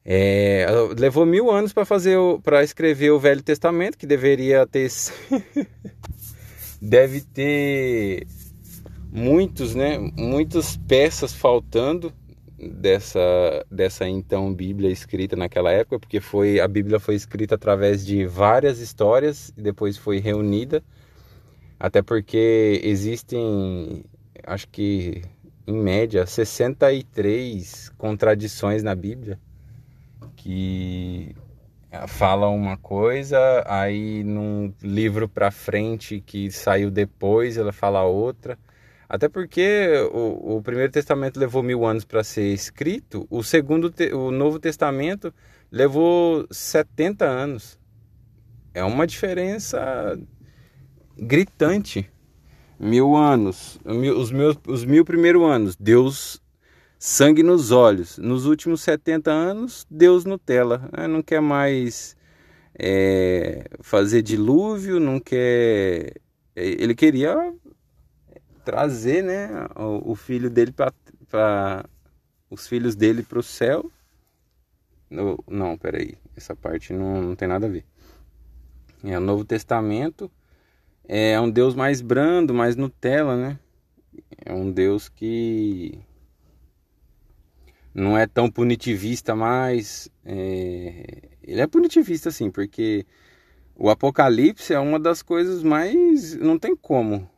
É, 0.05 0.65
levou 0.97 1.25
mil 1.25 1.51
anos 1.51 1.73
para 1.73 1.83
fazer 1.83 2.17
para 2.41 2.63
escrever 2.63 3.11
o 3.11 3.19
Velho 3.19 3.43
Testamento, 3.43 3.97
que 3.97 4.07
deveria 4.07 4.65
ter 4.65 4.89
deve 6.81 7.19
ter 7.19 8.25
muitos, 9.11 9.75
né, 9.75 9.97
muitas 9.97 10.77
peças 10.77 11.33
faltando 11.33 12.13
dessa 12.59 13.65
dessa 13.71 14.07
então 14.07 14.53
Bíblia 14.53 14.89
escrita 14.89 15.35
naquela 15.35 15.71
época, 15.71 15.99
porque 15.99 16.19
foi 16.19 16.59
a 16.59 16.67
Bíblia 16.67 16.99
foi 16.99 17.15
escrita 17.15 17.55
através 17.55 18.05
de 18.05 18.25
várias 18.25 18.79
histórias 18.79 19.53
e 19.57 19.61
depois 19.61 19.97
foi 19.97 20.19
reunida, 20.19 20.83
até 21.79 22.01
porque 22.01 22.81
existem, 22.83 24.03
acho 24.45 24.67
que 24.67 25.21
em 25.65 25.73
média 25.73 26.25
63 26.25 27.89
contradições 27.97 28.83
na 28.83 28.95
Bíblia 28.95 29.39
que 30.35 31.35
fala 32.07 32.47
uma 32.49 32.77
coisa, 32.77 33.63
aí 33.65 34.23
num 34.23 34.73
livro 34.81 35.27
para 35.27 35.51
frente 35.51 36.21
que 36.21 36.51
saiu 36.51 36.91
depois 36.91 37.57
ela 37.57 37.71
fala 37.71 38.03
outra. 38.03 38.57
Até 39.09 39.27
porque 39.27 39.89
o, 40.13 40.57
o 40.57 40.61
Primeiro 40.61 40.91
Testamento 40.91 41.39
levou 41.39 41.63
mil 41.63 41.83
anos 41.83 42.05
para 42.05 42.23
ser 42.23 42.53
escrito, 42.53 43.25
o 43.27 43.41
segundo, 43.41 43.91
o 44.13 44.29
Novo 44.29 44.59
Testamento 44.59 45.33
levou 45.71 46.45
70 46.51 47.25
anos. 47.25 47.79
É 48.71 48.83
uma 48.83 49.07
diferença 49.07 50.15
gritante. 51.17 52.07
Mil 52.79 53.15
anos, 53.15 53.77
os, 53.83 54.31
meus, 54.31 54.55
os 54.65 54.85
mil 54.85 55.03
primeiros 55.03 55.43
anos, 55.43 55.75
Deus 55.75 56.41
sangue 56.97 57.41
nos 57.43 57.71
olhos. 57.71 58.17
Nos 58.19 58.45
últimos 58.45 58.81
70 58.81 59.31
anos, 59.31 59.87
Deus 59.89 60.23
Nutella. 60.23 60.87
Né? 60.95 61.07
Não 61.07 61.21
quer 61.21 61.41
mais 61.41 62.15
é, 62.77 63.65
fazer 63.81 64.21
dilúvio, 64.21 64.99
não 64.99 65.19
quer. 65.19 66.13
É, 66.55 66.65
ele 66.65 66.95
queria 66.95 67.35
trazer 68.59 69.23
né, 69.23 69.67
o, 69.75 70.11
o 70.11 70.15
filho 70.15 70.49
dele 70.49 70.71
para. 70.71 71.85
Os 72.49 72.67
filhos 72.67 72.95
dele 72.95 73.21
para 73.23 73.39
o 73.39 73.43
céu. 73.43 73.91
No, 75.09 75.43
não, 75.47 75.77
peraí. 75.77 76.17
Essa 76.35 76.55
parte 76.55 76.93
não, 76.93 77.21
não 77.21 77.35
tem 77.35 77.47
nada 77.47 77.67
a 77.67 77.69
ver. 77.69 77.85
É 79.03 79.17
o 79.17 79.21
Novo 79.21 79.45
Testamento. 79.45 80.31
É 81.07 81.39
um 81.39 81.49
Deus 81.49 81.73
mais 81.75 82.01
brando, 82.01 82.53
mais 82.53 82.75
Nutella, 82.75 83.35
né? 83.35 83.59
É 84.45 84.53
um 84.53 84.71
Deus 84.71 85.09
que 85.09 85.99
não 87.93 88.17
é 88.17 88.27
tão 88.27 88.49
punitivista 88.49 89.35
mais. 89.35 90.09
É... 90.23 91.29
Ele 91.41 91.61
é 91.61 91.67
punitivista 91.67 92.31
sim, 92.31 92.51
porque 92.51 93.05
o 93.75 93.89
Apocalipse 93.89 94.73
é 94.73 94.79
uma 94.79 94.99
das 94.99 95.21
coisas 95.21 95.63
mais. 95.63 96.35
Não 96.35 96.59
tem 96.59 96.75
como. 96.75 97.29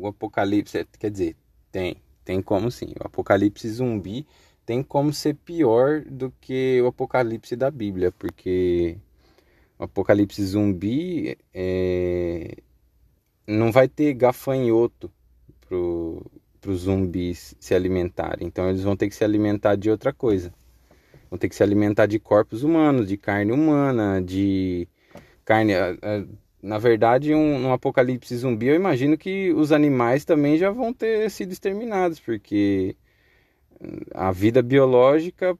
O 0.00 0.06
Apocalipse, 0.06 0.86
quer 0.98 1.10
dizer, 1.10 1.36
tem, 1.70 1.96
tem 2.24 2.42
como 2.42 2.70
sim. 2.70 2.92
O 3.00 3.06
Apocalipse 3.06 3.68
zumbi 3.68 4.26
tem 4.66 4.82
como 4.82 5.12
ser 5.12 5.34
pior 5.34 6.02
do 6.02 6.32
que 6.40 6.80
o 6.82 6.86
Apocalipse 6.86 7.54
da 7.56 7.70
Bíblia, 7.70 8.10
porque 8.12 8.96
o 9.78 9.84
Apocalipse 9.84 10.44
zumbi 10.44 11.36
é... 11.52 12.56
não 13.46 13.70
vai 13.70 13.88
ter 13.88 14.14
gafanhoto 14.14 15.12
para 15.68 16.70
os 16.70 16.80
zumbis 16.80 17.54
se 17.60 17.74
alimentarem. 17.74 18.46
Então 18.46 18.68
eles 18.68 18.82
vão 18.82 18.96
ter 18.96 19.08
que 19.08 19.14
se 19.14 19.24
alimentar 19.24 19.76
de 19.76 19.90
outra 19.90 20.12
coisa. 20.12 20.52
Vão 21.30 21.38
ter 21.38 21.48
que 21.48 21.54
se 21.54 21.62
alimentar 21.62 22.06
de 22.06 22.18
corpos 22.18 22.62
humanos, 22.62 23.08
de 23.08 23.16
carne 23.16 23.52
humana, 23.52 24.22
de 24.22 24.88
carne. 25.44 25.72
Na 26.64 26.78
verdade, 26.78 27.34
um, 27.34 27.66
um 27.66 27.72
apocalipse 27.74 28.34
zumbi, 28.38 28.68
eu 28.68 28.74
imagino 28.74 29.18
que 29.18 29.52
os 29.52 29.70
animais 29.70 30.24
também 30.24 30.56
já 30.56 30.70
vão 30.70 30.94
ter 30.94 31.30
sido 31.30 31.52
exterminados, 31.52 32.18
porque 32.18 32.96
a 34.14 34.32
vida 34.32 34.62
biológica 34.62 35.58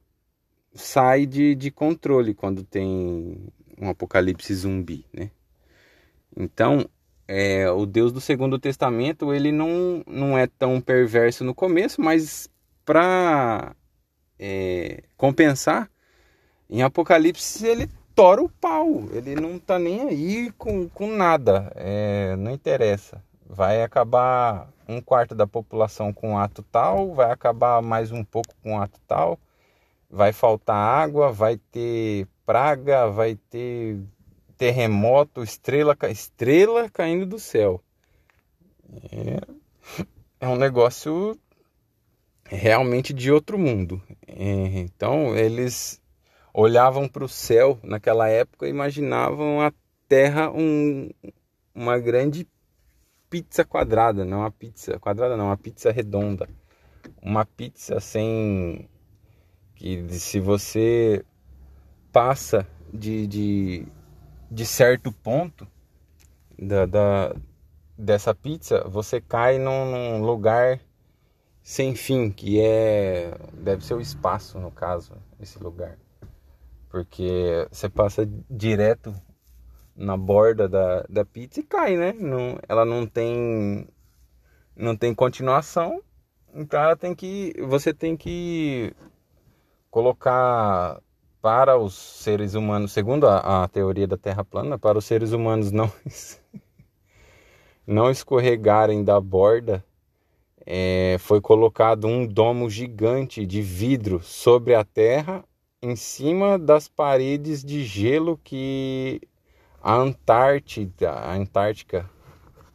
sai 0.73 1.27
de, 1.27 1.55
de 1.55 1.71
controle 1.71 2.33
quando 2.33 2.65
tem 2.65 3.37
um 3.79 3.91
apocalipse 3.91 4.55
zumbi, 4.55 5.05
né? 5.13 5.31
Então, 6.35 6.89
é, 7.29 7.71
o 7.71 7.85
Deus 7.85 8.11
do 8.11 8.21
Segundo 8.21 8.59
Testamento 8.59 9.35
ele 9.35 9.53
não, 9.53 10.03
não 10.07 10.39
é 10.39 10.47
tão 10.47 10.81
perverso 10.81 11.45
no 11.45 11.55
começo, 11.55 12.01
mas 12.01 12.49
para 12.83 13.77
é, 14.39 15.03
compensar, 15.19 15.91
em 16.71 16.83
Apocalipse 16.83 17.67
ele 17.67 17.91
tora 18.15 18.43
o 18.43 18.49
pau, 18.49 19.09
ele 19.13 19.35
não 19.35 19.59
tá 19.59 19.79
nem 19.79 20.03
aí 20.03 20.53
com, 20.53 20.89
com 20.89 21.09
nada, 21.09 21.73
é, 21.75 22.37
não 22.37 22.53
interessa. 22.53 23.23
Vai 23.47 23.83
acabar 23.83 24.69
um 24.89 25.01
quarto 25.01 25.35
da 25.35 25.47
população 25.47 26.13
com 26.13 26.39
ato 26.39 26.63
tal, 26.63 27.15
vai 27.15 27.31
acabar 27.31 27.83
mais 27.83 28.13
um 28.13 28.25
pouco 28.25 28.55
com 28.63 28.81
ato 28.81 29.01
tal, 29.07 29.39
vai 30.09 30.33
faltar 30.33 30.77
água, 30.77 31.33
vai 31.33 31.57
ter 31.57 32.27
praga, 32.47 33.09
vai 33.09 33.37
ter 33.51 33.99
terremoto, 34.57 35.43
estrela, 35.43 35.97
estrela 36.11 36.89
caindo 36.89 37.27
do 37.27 37.39
céu. 37.39 37.83
É, 39.11 39.41
é 40.41 40.49
um 40.49 40.57
negócio 40.57 41.39
realmente 42.45 43.13
de 43.13 43.33
outro 43.33 43.59
mundo. 43.59 44.01
É, 44.27 44.79
então 44.81 45.37
eles 45.37 46.01
olhavam 46.55 47.09
para 47.09 47.25
o 47.25 47.29
céu 47.29 47.79
naquela 47.83 48.29
época 48.29 48.67
e 48.67 48.71
imaginavam 48.71 49.61
a 49.61 49.73
Terra 50.09 50.51
um, 50.51 51.11
uma 51.75 51.99
grande 51.99 52.47
pizza 53.29 53.65
quadrada, 53.65 54.25
não 54.25 54.39
uma 54.39 54.51
pizza 54.51 54.99
quadrada, 54.99 55.37
não, 55.37 55.47
uma 55.47 55.57
pizza 55.57 55.91
redonda, 55.91 56.49
uma 57.21 57.45
pizza 57.45 57.99
sem 57.99 58.89
que 59.75 60.09
se 60.11 60.39
você 60.39 61.25
passa 62.13 62.67
de, 62.93 63.27
de 63.27 63.87
de 64.55 64.65
certo 64.65 65.11
ponto 65.11 65.67
da, 66.57 66.87
da, 66.87 67.35
dessa 67.99 68.33
pizza, 68.33 68.85
você 68.89 69.21
cai 69.21 69.59
num, 69.59 69.91
num, 69.91 70.25
lugar 70.25 70.81
sem 71.61 71.97
fim, 71.97 72.31
que 72.31 72.61
é. 72.61 73.37
Deve 73.53 73.85
ser 73.85 73.95
o 73.95 74.01
espaço, 74.01 74.61
no 74.61 74.71
caso, 74.71 75.15
esse 75.41 75.59
lugar. 75.59 75.99
Porque 76.95 77.67
você 77.73 77.89
passa 77.89 78.25
direto 78.49 79.13
na 79.97 80.17
borda 80.17 80.69
da, 80.69 81.03
da 81.09 81.25
pizza 81.25 81.59
e 81.59 81.65
cai, 81.65 81.97
né? 81.97 82.13
Não, 82.13 82.57
ela 82.69 82.85
não 82.85 83.05
tem. 83.05 83.89
Não 84.77 84.97
tem 84.97 85.13
continuação. 85.13 86.01
Então 86.55 86.81
ela 86.81 86.97
tem 86.97 87.13
que. 87.13 87.53
Você 87.67 87.93
tem 87.93 88.17
que 88.17 88.95
colocar 89.91 91.01
para 91.43 91.77
os 91.77 91.95
seres 91.97 92.55
humanos, 92.55 92.93
segundo 92.93 93.27
a, 93.27 93.65
a 93.65 93.67
teoria 93.67 94.07
da 94.07 94.17
Terra 94.17 94.45
plana, 94.45 94.79
para 94.79 94.97
os 94.97 95.05
seres 95.05 95.33
humanos 95.33 95.73
não, 95.73 95.91
não 97.85 98.09
escorregarem 98.09 99.03
da 99.03 99.21
borda, 99.21 99.85
é, 100.65 101.17
foi 101.19 101.41
colocado 101.41 102.07
um 102.07 102.25
domo 102.25 102.71
gigante 102.71 103.45
de 103.45 103.61
vidro 103.61 104.21
sobre 104.23 104.77
a 104.77 104.85
Terra, 104.85 105.45
em 105.85 105.97
cima 105.97 106.59
das 106.59 106.89
paredes 106.89 107.63
de 107.63 107.85
gelo 107.85 108.41
que 108.43 109.21
a 109.83 109.95
Antártida, 109.95 111.11
a 111.11 111.35
Antártica, 111.35 112.09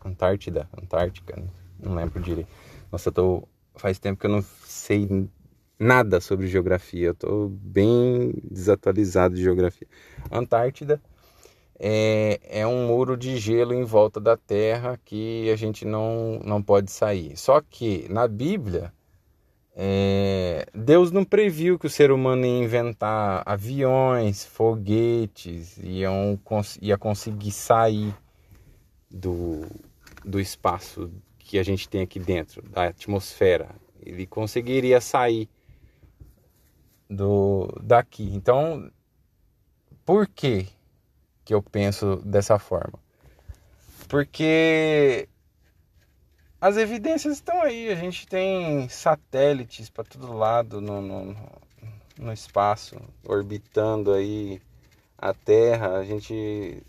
Antártida, 0.05 0.69
Antártica, 0.79 1.43
não 1.79 1.95
lembro 1.95 2.21
direito. 2.21 2.49
Nossa, 2.91 3.11
tô, 3.11 3.47
faz 3.75 3.97
tempo 3.97 4.19
que 4.19 4.27
eu 4.27 4.31
não 4.31 4.43
sei 4.63 5.27
nada 5.79 6.21
sobre 6.21 6.47
geografia, 6.47 7.07
eu 7.07 7.13
estou 7.13 7.49
bem 7.49 8.31
desatualizado 8.43 9.33
de 9.33 9.41
geografia. 9.41 9.87
Antártida 10.31 11.01
é, 11.79 12.39
é 12.43 12.67
um 12.67 12.85
muro 12.85 13.17
de 13.17 13.37
gelo 13.37 13.73
em 13.73 13.83
volta 13.85 14.19
da 14.19 14.37
Terra 14.37 14.99
que 15.03 15.49
a 15.49 15.55
gente 15.55 15.83
não, 15.83 16.39
não 16.45 16.61
pode 16.61 16.91
sair. 16.91 17.35
Só 17.35 17.59
que 17.59 18.05
na 18.07 18.27
Bíblia, 18.27 18.93
é, 19.75 20.65
Deus 20.73 21.11
não 21.11 21.23
previu 21.23 21.79
que 21.79 21.87
o 21.87 21.89
ser 21.89 22.11
humano 22.11 22.45
ia 22.45 22.63
inventar 22.63 23.43
aviões, 23.45 24.45
foguetes, 24.45 25.77
iam, 25.77 26.39
ia 26.81 26.97
conseguir 26.97 27.51
sair 27.51 28.13
do, 29.09 29.65
do 30.25 30.39
espaço 30.39 31.11
que 31.37 31.57
a 31.57 31.63
gente 31.63 31.87
tem 31.87 32.01
aqui 32.01 32.19
dentro, 32.19 32.61
da 32.69 32.85
atmosfera. 32.85 33.69
Ele 34.01 34.25
conseguiria 34.25 35.01
sair 35.01 35.49
do 37.09 37.67
daqui. 37.81 38.29
Então, 38.33 38.91
por 40.05 40.27
que 40.27 40.67
que 41.43 41.53
eu 41.53 41.61
penso 41.61 42.17
dessa 42.17 42.59
forma? 42.59 42.99
Porque 44.07 45.27
as 46.61 46.77
evidências 46.77 47.35
estão 47.35 47.61
aí, 47.61 47.89
a 47.89 47.95
gente 47.95 48.27
tem 48.27 48.89
satélites 48.89 49.89
para 49.89 50.03
todo 50.03 50.33
lado 50.33 50.81
no, 50.81 51.01
no, 51.01 51.35
no 52.17 52.33
espaço, 52.33 52.97
orbitando 53.23 54.13
aí 54.13 54.61
a 55.17 55.33
Terra, 55.33 55.97
a 55.97 56.03
gente 56.03 56.83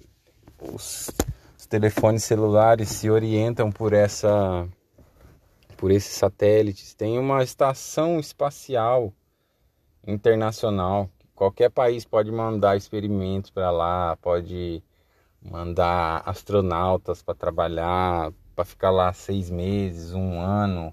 os, 0.60 1.10
os 1.58 1.66
telefones 1.66 2.24
celulares 2.24 2.88
se 2.88 3.08
orientam 3.10 3.70
por 3.70 3.92
essa 3.92 4.68
por 5.76 5.90
esses 5.90 6.12
satélites. 6.12 6.94
Tem 6.94 7.18
uma 7.18 7.42
estação 7.42 8.20
espacial 8.20 9.12
internacional. 10.06 11.08
Qualquer 11.34 11.70
país 11.70 12.04
pode 12.04 12.30
mandar 12.30 12.76
experimentos 12.76 13.50
para 13.50 13.70
lá, 13.70 14.16
pode 14.20 14.82
mandar 15.40 16.22
astronautas 16.26 17.22
para 17.22 17.34
trabalhar, 17.34 18.30
para 18.60 18.64
ficar 18.66 18.90
lá 18.90 19.10
seis 19.10 19.48
meses, 19.48 20.12
um 20.12 20.38
ano. 20.38 20.92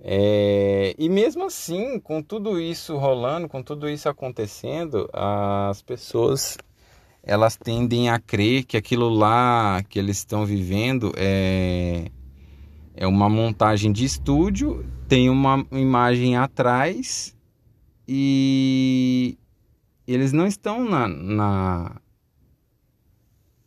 É, 0.00 0.96
e 0.98 1.08
mesmo 1.08 1.44
assim, 1.44 2.00
com 2.00 2.20
tudo 2.20 2.60
isso 2.60 2.96
rolando, 2.96 3.48
com 3.48 3.62
tudo 3.62 3.88
isso 3.88 4.08
acontecendo, 4.08 5.08
as 5.12 5.80
pessoas 5.80 6.58
elas 7.22 7.56
tendem 7.56 8.08
a 8.08 8.18
crer 8.18 8.64
que 8.64 8.76
aquilo 8.76 9.08
lá 9.08 9.80
que 9.88 9.98
eles 9.98 10.18
estão 10.18 10.44
vivendo 10.44 11.12
é, 11.16 12.10
é 12.94 13.06
uma 13.06 13.28
montagem 13.28 13.92
de 13.92 14.04
estúdio, 14.04 14.84
tem 15.08 15.30
uma 15.30 15.64
imagem 15.70 16.36
atrás 16.36 17.36
e 18.08 19.38
eles 20.06 20.32
não 20.32 20.46
estão 20.46 20.84
na, 20.84 21.06
na, 21.06 21.96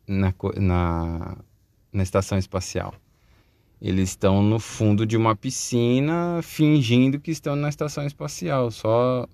na, 0.06 0.34
na, 0.58 1.38
na 1.92 2.04
estação 2.04 2.38
espacial. 2.38 2.94
Eles 3.82 4.10
estão 4.10 4.44
no 4.44 4.60
fundo 4.60 5.06
de 5.06 5.16
uma 5.16 5.36
piscina 5.36 6.42
fingindo 6.44 7.20
que 7.20 7.32
estão 7.32 7.56
na 7.56 7.70
estação 7.70 8.06
espacial. 8.06 8.70
Só 8.72 9.26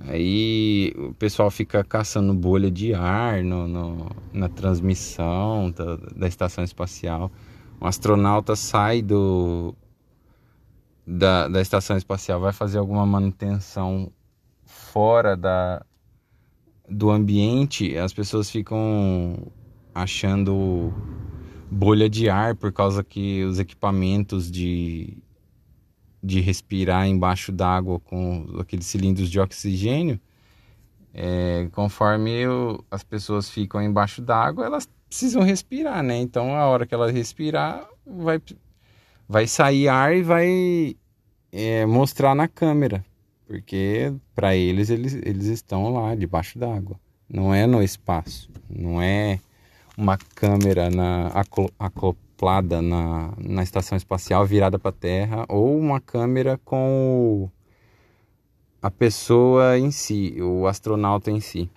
aí 0.00 0.92
o 0.96 1.14
pessoal 1.14 1.50
fica 1.50 1.82
caçando 1.82 2.34
bolha 2.34 2.70
de 2.70 2.94
ar 2.94 3.42
no, 3.42 3.66
no 3.66 4.10
na 4.32 4.48
transmissão 4.48 5.70
da, 5.70 5.96
da, 5.96 6.28
estação 6.28 6.62
espacial. 6.62 7.32
Um 7.80 7.86
astronauta 7.86 8.54
sai 8.54 9.00
do, 9.00 9.74
da, 11.06 11.48
da 11.48 11.60
estação 11.62 11.96
espacial, 11.96 12.38
vai 12.40 12.52
fazer 12.52 12.78
alguma 12.78 13.06
manutenção 13.06 14.12
fora 14.66 15.34
da, 15.34 15.82
do 16.88 17.10
ambiente, 17.10 17.96
as 17.96 18.12
pessoas 18.12 18.50
ficam 18.50 19.50
achando 19.94 20.92
bolha 21.70 22.08
de 22.08 22.28
ar 22.28 22.54
por 22.54 22.72
causa 22.72 23.04
que 23.04 23.44
os 23.44 23.58
equipamentos 23.58 24.50
de, 24.50 25.18
de 26.22 26.40
respirar 26.40 27.06
embaixo 27.06 27.52
d'água 27.52 28.00
com 28.00 28.46
aqueles 28.58 28.86
cilindros 28.86 29.30
de 29.30 29.38
oxigênio, 29.38 30.20
é, 31.12 31.68
conforme 31.72 32.44
as 32.90 33.02
pessoas 33.02 33.50
ficam 33.50 33.82
embaixo 33.82 34.22
d'água, 34.22 34.66
elas 34.66 34.88
precisam 35.08 35.42
respirar, 35.42 36.02
né? 36.02 36.18
Então, 36.18 36.54
a 36.54 36.66
hora 36.66 36.86
que 36.86 36.94
ela 36.94 37.10
respirar, 37.10 37.86
vai, 38.06 38.40
vai 39.28 39.46
sair 39.46 39.88
ar 39.88 40.14
e 40.14 40.22
vai 40.22 40.96
é, 41.52 41.86
mostrar 41.86 42.34
na 42.34 42.46
câmera, 42.46 43.04
porque 43.46 44.12
para 44.34 44.54
eles, 44.54 44.90
eles 44.90 45.14
eles 45.14 45.46
estão 45.46 45.92
lá 45.92 46.14
debaixo 46.14 46.58
d'água, 46.58 46.98
não 47.28 47.54
é 47.54 47.66
no 47.66 47.82
espaço, 47.82 48.50
não 48.68 49.00
é 49.00 49.40
uma 49.98 50.16
câmera 50.16 50.88
na, 50.88 51.32
acoplada 51.76 52.80
na, 52.80 53.32
na 53.36 53.64
estação 53.64 53.98
espacial 53.98 54.46
virada 54.46 54.78
para 54.78 54.90
a 54.90 54.92
Terra 54.92 55.44
ou 55.48 55.76
uma 55.76 56.00
câmera 56.00 56.56
com 56.64 57.50
a 58.80 58.92
pessoa 58.92 59.76
em 59.76 59.90
si, 59.90 60.36
o 60.40 60.68
astronauta 60.68 61.32
em 61.32 61.40
si. 61.40 61.68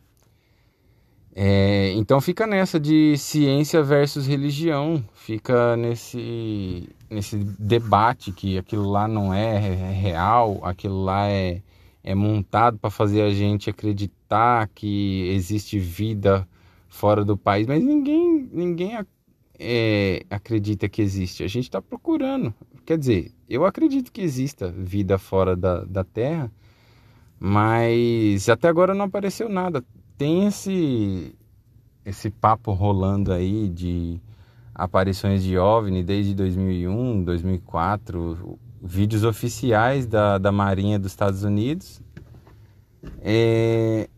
É, 1.34 1.94
então 1.94 2.22
fica 2.22 2.46
nessa 2.46 2.80
de 2.80 3.18
ciência 3.18 3.82
versus 3.82 4.28
religião, 4.28 5.04
fica 5.16 5.76
nesse, 5.76 6.88
nesse 7.10 7.38
debate 7.38 8.32
que 8.32 8.56
aquilo 8.56 8.88
lá 8.88 9.08
não 9.08 9.34
é 9.34 9.58
real, 9.58 10.60
aquilo 10.62 11.04
lá 11.04 11.28
é, 11.28 11.64
é 12.04 12.14
montado 12.14 12.78
para 12.78 12.92
fazer 12.92 13.24
a 13.24 13.32
gente 13.32 13.68
acreditar 13.68 14.70
que 14.76 15.28
existe 15.32 15.80
vida 15.80 16.48
fora 16.92 17.24
do 17.24 17.38
país, 17.38 17.66
mas 17.66 17.82
ninguém, 17.82 18.50
ninguém 18.52 19.00
é, 19.58 20.26
acredita 20.30 20.90
que 20.90 21.02
existe. 21.02 21.42
A 21.42 21.48
gente 21.48 21.64
está 21.64 21.82
procurando. 21.82 22.54
Quer 22.86 22.98
dizer, 22.98 23.32
eu 23.50 23.66
acredito 23.66 24.12
que 24.12 24.22
exista 24.22 24.70
vida 24.70 25.18
fora 25.18 25.56
da, 25.56 25.86
da 25.86 26.04
Terra, 26.04 26.52
mas 27.40 28.50
até 28.50 28.68
agora 28.68 28.94
não 28.94 29.06
apareceu 29.06 29.48
nada. 29.48 29.84
Tem 30.18 30.48
esse, 30.48 31.34
esse 32.06 32.30
papo 32.30 32.74
rolando 32.74 33.32
aí 33.32 33.70
de 33.70 34.20
aparições 34.76 35.42
de 35.42 35.58
OVNI 35.58 36.04
desde 36.04 36.36
2001, 36.36 37.24
2004, 37.24 38.60
vídeos 38.84 39.24
oficiais 39.24 40.06
da, 40.06 40.38
da 40.38 40.52
Marinha 40.52 41.00
dos 41.00 41.14
Estados 41.14 41.44
Unidos. 41.44 42.02
É, 43.22 44.10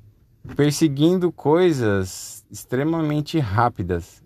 perseguindo 0.56 1.32
coisas 1.32 2.46
extremamente 2.52 3.40
rápidas. 3.40 4.24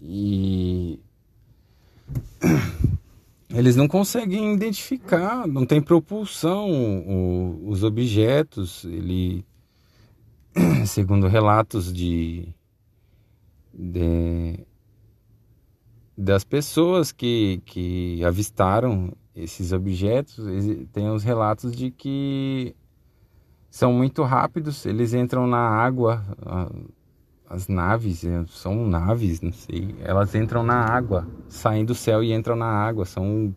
E 0.00 1.00
eles 3.50 3.76
não 3.76 3.88
conseguem 3.88 4.54
identificar, 4.54 5.46
não 5.46 5.66
tem 5.66 5.80
propulsão 5.80 6.70
o, 6.70 7.68
os 7.68 7.82
objetos, 7.82 8.84
ele 8.84 9.44
segundo 10.86 11.26
relatos 11.26 11.92
de, 11.92 12.48
de 13.74 14.66
das 16.16 16.44
pessoas 16.44 17.12
que, 17.12 17.62
que 17.64 18.22
avistaram 18.24 19.12
esses 19.34 19.72
objetos, 19.72 20.44
tem 20.92 21.08
os 21.08 21.24
relatos 21.24 21.72
de 21.72 21.90
que 21.90 22.74
são 23.70 23.92
muito 23.92 24.22
rápidos, 24.24 24.84
eles 24.84 25.14
entram 25.14 25.46
na 25.46 25.58
água, 25.58 26.24
as 27.48 27.68
naves, 27.68 28.24
é, 28.24 28.44
são 28.46 28.86
naves, 28.86 29.40
não 29.40 29.52
sei, 29.52 29.94
elas 30.00 30.34
entram 30.34 30.62
na 30.62 30.84
água, 30.84 31.26
saem 31.48 31.84
do 31.84 31.94
céu 31.94 32.22
e 32.22 32.32
entram 32.32 32.56
na 32.56 32.66
água, 32.66 33.04
são 33.04 33.54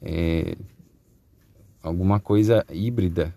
é, 0.00 0.56
alguma 1.82 2.20
coisa 2.20 2.64
híbrida 2.70 3.34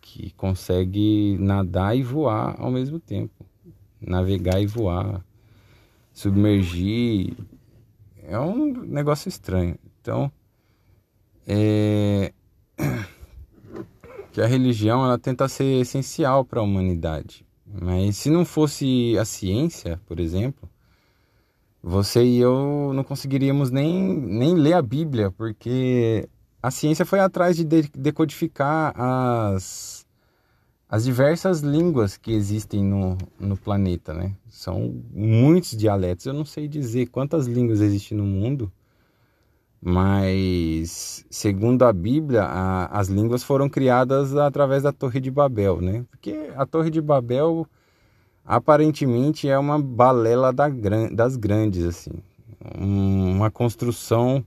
que 0.00 0.30
consegue 0.32 1.36
nadar 1.40 1.96
e 1.96 2.02
voar 2.02 2.54
ao 2.60 2.70
mesmo 2.70 3.00
tempo, 3.00 3.44
navegar 4.00 4.60
e 4.60 4.66
voar, 4.66 5.24
submergir, 6.12 7.36
é 8.22 8.38
um 8.38 8.72
negócio 8.84 9.28
estranho. 9.28 9.76
Então, 10.00 10.30
é 11.46 12.32
que 14.36 14.42
a 14.42 14.46
religião 14.46 15.02
ela 15.02 15.18
tenta 15.18 15.48
ser 15.48 15.80
essencial 15.80 16.44
para 16.44 16.60
a 16.60 16.62
humanidade. 16.62 17.42
Mas 17.64 18.18
se 18.18 18.28
não 18.28 18.44
fosse 18.44 19.16
a 19.18 19.24
ciência, 19.24 19.98
por 20.04 20.20
exemplo, 20.20 20.68
você 21.82 22.22
e 22.22 22.36
eu 22.36 22.92
não 22.92 23.02
conseguiríamos 23.02 23.70
nem, 23.70 24.14
nem 24.14 24.54
ler 24.54 24.74
a 24.74 24.82
Bíblia, 24.82 25.30
porque 25.30 26.28
a 26.62 26.70
ciência 26.70 27.06
foi 27.06 27.18
atrás 27.18 27.56
de 27.56 27.64
decodificar 27.64 28.92
as, 28.94 30.06
as 30.86 31.04
diversas 31.04 31.60
línguas 31.60 32.18
que 32.18 32.30
existem 32.30 32.84
no, 32.84 33.16
no 33.40 33.56
planeta, 33.56 34.12
né? 34.12 34.36
São 34.50 35.02
muitos 35.14 35.70
dialetos, 35.70 36.26
eu 36.26 36.34
não 36.34 36.44
sei 36.44 36.68
dizer 36.68 37.06
quantas 37.06 37.46
línguas 37.46 37.80
existem 37.80 38.18
no 38.18 38.24
mundo, 38.26 38.70
mas 39.88 41.24
segundo 41.30 41.84
a 41.84 41.92
Bíblia, 41.92 42.42
a, 42.42 42.86
as 42.86 43.06
línguas 43.06 43.44
foram 43.44 43.68
criadas 43.68 44.36
através 44.36 44.82
da 44.82 44.90
Torre 44.90 45.20
de 45.20 45.30
Babel, 45.30 45.80
né? 45.80 46.04
Porque 46.10 46.50
a 46.56 46.66
Torre 46.66 46.90
de 46.90 47.00
Babel 47.00 47.64
aparentemente 48.44 49.48
é 49.48 49.56
uma 49.56 49.80
balela 49.80 50.52
da, 50.52 50.68
das 51.12 51.36
grandes, 51.36 51.84
assim, 51.84 52.10
uma 52.76 53.48
construção 53.48 54.44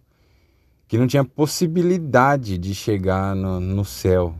que 0.89 0.97
não 0.97 1.07
tinha 1.07 1.23
possibilidade 1.23 2.57
de 2.57 2.75
chegar 2.75 3.33
no, 3.33 3.61
no 3.61 3.85
céu. 3.85 4.35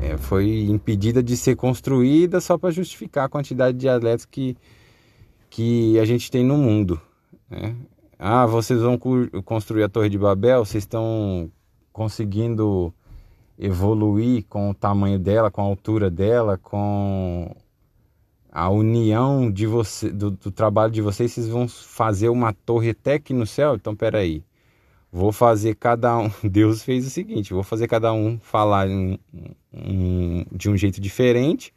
É, 0.00 0.16
foi 0.16 0.64
impedida 0.64 1.22
de 1.22 1.36
ser 1.36 1.54
construída 1.54 2.40
só 2.40 2.58
para 2.58 2.72
justificar 2.72 3.26
a 3.26 3.28
quantidade 3.28 3.78
de 3.78 3.88
atletas 3.88 4.24
que, 4.24 4.56
que 5.48 5.96
a 6.00 6.04
gente 6.04 6.28
tem 6.28 6.42
no 6.42 6.56
mundo. 6.56 7.00
Né? 7.48 7.76
Ah, 8.22 8.44
vocês 8.44 8.82
vão 8.82 8.98
construir 9.42 9.82
a 9.82 9.88
Torre 9.88 10.10
de 10.10 10.18
Babel, 10.18 10.62
vocês 10.62 10.84
estão 10.84 11.50
conseguindo 11.90 12.92
evoluir 13.58 14.44
com 14.46 14.68
o 14.68 14.74
tamanho 14.74 15.18
dela, 15.18 15.50
com 15.50 15.62
a 15.62 15.64
altura 15.64 16.10
dela, 16.10 16.58
com 16.58 17.50
a 18.52 18.68
união 18.68 19.50
de 19.50 19.66
você, 19.66 20.10
do, 20.10 20.32
do, 20.32 20.50
trabalho 20.50 20.92
de 20.92 21.00
vocês, 21.00 21.32
vocês 21.32 21.48
vão 21.48 21.66
fazer 21.66 22.28
uma 22.28 22.52
torre 22.52 22.90
até 22.90 23.14
aqui 23.14 23.32
no 23.32 23.46
céu? 23.46 23.74
Então, 23.74 23.96
peraí. 23.96 24.44
Vou 25.10 25.32
fazer 25.32 25.74
cada 25.76 26.18
um. 26.18 26.30
Deus 26.44 26.82
fez 26.82 27.06
o 27.06 27.10
seguinte: 27.10 27.54
vou 27.54 27.62
fazer 27.62 27.88
cada 27.88 28.12
um 28.12 28.38
falar 28.38 28.86
de 28.86 30.68
um 30.68 30.76
jeito 30.76 31.00
diferente. 31.00 31.72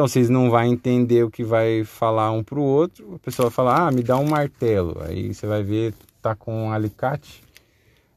Então, 0.00 0.08
vocês 0.08 0.30
não 0.30 0.48
vão 0.48 0.64
entender 0.64 1.24
o 1.24 1.30
que 1.30 1.44
vai 1.44 1.84
falar 1.84 2.32
um 2.32 2.42
pro 2.42 2.62
outro. 2.62 3.16
A 3.16 3.18
pessoa 3.18 3.50
vai 3.50 3.54
falar: 3.54 3.86
ah, 3.86 3.92
me 3.92 4.02
dá 4.02 4.16
um 4.16 4.26
martelo. 4.26 4.96
Aí 5.02 5.34
você 5.34 5.46
vai 5.46 5.62
ver, 5.62 5.92
tá 6.22 6.34
com 6.34 6.68
um 6.68 6.72
alicate. 6.72 7.44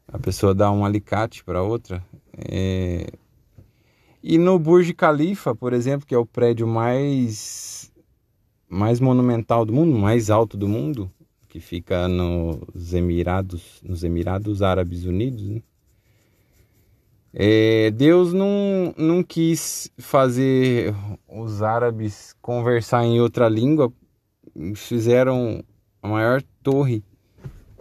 A 0.08 0.18
pessoa 0.18 0.56
dá 0.56 0.72
um 0.72 0.86
alicate 0.86 1.44
para 1.44 1.62
outra. 1.62 2.02
É... 2.38 3.08
E 4.24 4.38
no 4.38 4.58
Burj 4.58 4.94
Khalifa, 4.94 5.54
por 5.54 5.74
exemplo, 5.74 6.08
que 6.08 6.16
é 6.16 6.18
o 6.18 6.26
prédio 6.26 6.66
mais 6.66 7.92
mais 8.70 9.02
monumental 9.02 9.66
do 9.66 9.74
mundo, 9.74 10.00
mais 10.00 10.30
alto 10.30 10.56
do 10.56 10.70
mundo, 10.70 11.12
que 11.50 11.60
fica 11.60 12.08
nos 12.08 12.94
Emirados, 12.94 13.82
nos 13.84 14.06
Emirados 14.06 14.62
Árabes 14.62 15.04
Unidos, 15.04 15.50
né? 15.50 15.62
É, 17.34 17.90
Deus 17.90 18.32
não, 18.32 18.94
não 18.96 19.24
quis 19.24 19.92
fazer 19.98 20.94
os 21.28 21.64
árabes 21.64 22.36
conversar 22.42 23.04
em 23.06 23.20
outra 23.20 23.50
língua, 23.50 23.92
fizeram 24.76 25.64
a 26.02 26.08
maior 26.08 26.44
torre 26.62 27.04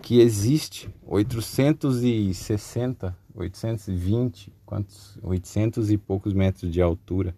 que 0.01 0.21
existe, 0.21 0.89
860, 1.07 3.15
820, 3.35 4.51
quantos, 4.65 5.19
800 5.23 5.91
e 5.91 5.99
poucos 5.99 6.33
metros 6.33 6.73
de 6.73 6.81
altura. 6.81 7.37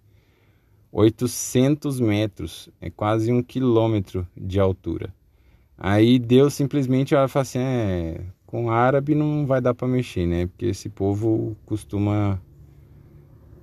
800 0.92 1.98
metros, 1.98 2.68
é 2.80 2.88
quase 2.88 3.32
um 3.32 3.42
quilômetro 3.42 4.24
de 4.36 4.60
altura. 4.60 5.12
Aí 5.76 6.20
Deus 6.20 6.54
simplesmente 6.54 7.16
fala 7.28 7.42
assim: 7.42 7.58
é, 7.58 8.20
com 8.54 8.70
árabe 8.70 9.16
não 9.16 9.44
vai 9.44 9.60
dar 9.60 9.74
para 9.74 9.88
mexer, 9.88 10.28
né? 10.28 10.46
Porque 10.46 10.66
esse 10.66 10.88
povo 10.88 11.56
costuma 11.66 12.40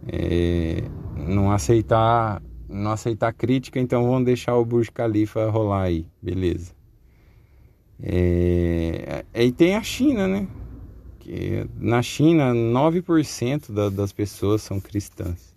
é, 0.06 0.84
não 1.16 1.50
aceitar 1.50 2.44
não 2.68 2.92
aceitar 2.92 3.32
crítica, 3.32 3.80
então 3.80 4.06
vamos 4.06 4.26
deixar 4.26 4.54
o 4.58 4.66
Burj 4.66 4.92
Khalifa 4.92 5.50
rolar 5.50 5.84
aí, 5.84 6.06
beleza. 6.22 6.74
É, 8.04 9.24
aí 9.34 9.54
tem 9.54 9.76
a 9.76 9.82
China, 9.82 10.28
né? 10.28 10.46
Que 11.22 11.66
na 11.78 12.02
China, 12.02 12.54
9% 12.54 13.72
da, 13.72 13.90
das 13.90 14.12
pessoas 14.12 14.62
são 14.62 14.82
cristãs. 14.82 15.56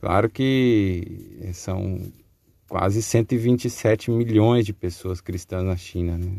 Claro 0.00 0.30
que 0.30 1.50
são 1.52 2.12
quase 2.68 3.02
127 3.02 4.08
milhões 4.12 4.64
de 4.64 4.72
pessoas 4.72 5.20
cristãs 5.20 5.64
na 5.64 5.76
China, 5.76 6.16
né? 6.16 6.38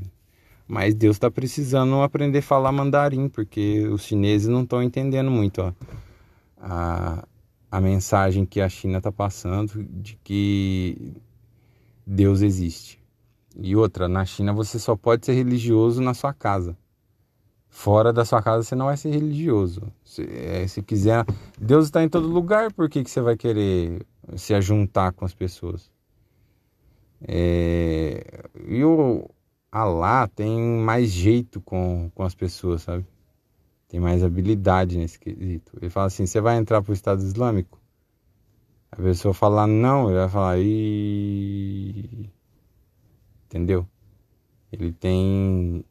Mas 0.71 0.95
Deus 0.95 1.17
está 1.17 1.29
precisando 1.29 2.01
aprender 2.01 2.39
a 2.39 2.41
falar 2.41 2.71
mandarim, 2.71 3.27
porque 3.27 3.85
os 3.89 4.03
chineses 4.03 4.47
não 4.47 4.63
estão 4.63 4.81
entendendo 4.81 5.29
muito 5.29 5.61
ó, 5.61 5.73
a, 6.57 7.27
a 7.69 7.81
mensagem 7.81 8.45
que 8.45 8.61
a 8.61 8.69
China 8.69 8.99
está 8.99 9.11
passando 9.11 9.83
de 9.83 10.17
que 10.23 11.13
Deus 12.07 12.41
existe. 12.41 13.03
E 13.53 13.75
outra, 13.75 14.07
na 14.07 14.23
China 14.23 14.53
você 14.53 14.79
só 14.79 14.95
pode 14.95 15.25
ser 15.25 15.33
religioso 15.33 16.01
na 16.01 16.13
sua 16.13 16.33
casa. 16.33 16.77
Fora 17.67 18.13
da 18.13 18.23
sua 18.23 18.41
casa 18.41 18.63
você 18.63 18.73
não 18.73 18.85
vai 18.85 18.95
ser 18.95 19.09
religioso. 19.09 19.91
Se, 20.05 20.21
é, 20.21 20.65
se 20.67 20.81
quiser. 20.81 21.25
Deus 21.59 21.87
está 21.87 22.01
em 22.01 22.07
todo 22.07 22.29
lugar, 22.29 22.71
por 22.71 22.89
que, 22.89 23.03
que 23.03 23.11
você 23.11 23.19
vai 23.19 23.35
querer 23.35 24.05
se 24.37 24.53
ajuntar 24.53 25.11
com 25.11 25.25
as 25.25 25.33
pessoas? 25.33 25.91
É, 27.27 28.45
e 28.69 28.81
o 28.85 29.29
Alá 29.71 30.27
tem 30.27 30.59
mais 30.59 31.09
jeito 31.09 31.61
com, 31.61 32.11
com 32.13 32.23
as 32.23 32.35
pessoas, 32.35 32.81
sabe? 32.81 33.05
Tem 33.87 34.01
mais 34.01 34.21
habilidade 34.21 34.97
nesse 34.97 35.17
quesito. 35.17 35.71
Ele 35.77 35.89
fala 35.89 36.07
assim: 36.07 36.25
você 36.25 36.41
vai 36.41 36.57
entrar 36.57 36.81
para 36.81 36.91
o 36.91 36.93
Estado 36.93 37.23
Islâmico? 37.23 37.79
A 38.91 38.97
pessoa 38.97 39.33
falar 39.33 39.67
não, 39.67 40.09
ele 40.09 40.19
vai 40.19 40.29
falar. 40.29 40.59
Ih... 40.59 42.29
Entendeu? 43.45 43.87
Ele 44.73 44.91
tem 44.91 45.85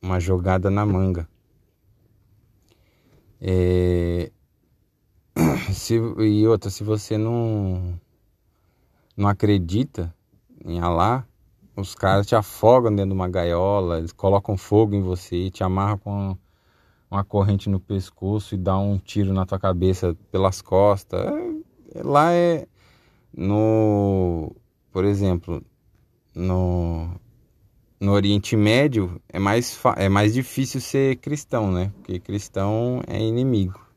uma 0.00 0.18
jogada 0.18 0.70
na 0.70 0.86
manga. 0.86 1.28
É... 3.40 4.32
Se, 5.72 5.94
e 5.96 6.46
outra, 6.46 6.70
se 6.70 6.82
você 6.82 7.18
não, 7.18 8.00
não 9.16 9.28
acredita 9.28 10.14
em 10.64 10.80
Alá, 10.80 11.26
os 11.78 11.94
caras 11.94 12.26
te 12.26 12.34
afogam 12.34 12.94
dentro 12.94 13.10
de 13.10 13.14
uma 13.14 13.28
gaiola, 13.28 13.98
eles 13.98 14.12
colocam 14.12 14.56
fogo 14.56 14.94
em 14.94 15.02
você, 15.02 15.50
te 15.50 15.62
amarram 15.62 15.98
com 15.98 16.36
uma 17.10 17.24
corrente 17.24 17.70
no 17.70 17.80
pescoço 17.80 18.54
e 18.54 18.58
dá 18.58 18.76
um 18.78 18.98
tiro 18.98 19.32
na 19.32 19.46
tua 19.46 19.58
cabeça 19.58 20.16
pelas 20.30 20.60
costas. 20.60 21.20
É, 21.94 22.02
lá 22.02 22.32
é 22.32 22.66
no, 23.32 24.54
por 24.92 25.04
exemplo, 25.04 25.62
no 26.34 27.08
no 28.00 28.12
Oriente 28.12 28.56
Médio 28.56 29.20
é 29.28 29.38
mais, 29.38 29.76
é 29.96 30.08
mais 30.08 30.32
difícil 30.32 30.80
ser 30.80 31.16
cristão, 31.16 31.72
né? 31.72 31.92
Porque 31.96 32.20
cristão 32.20 33.02
é 33.08 33.20
inimigo. 33.20 33.87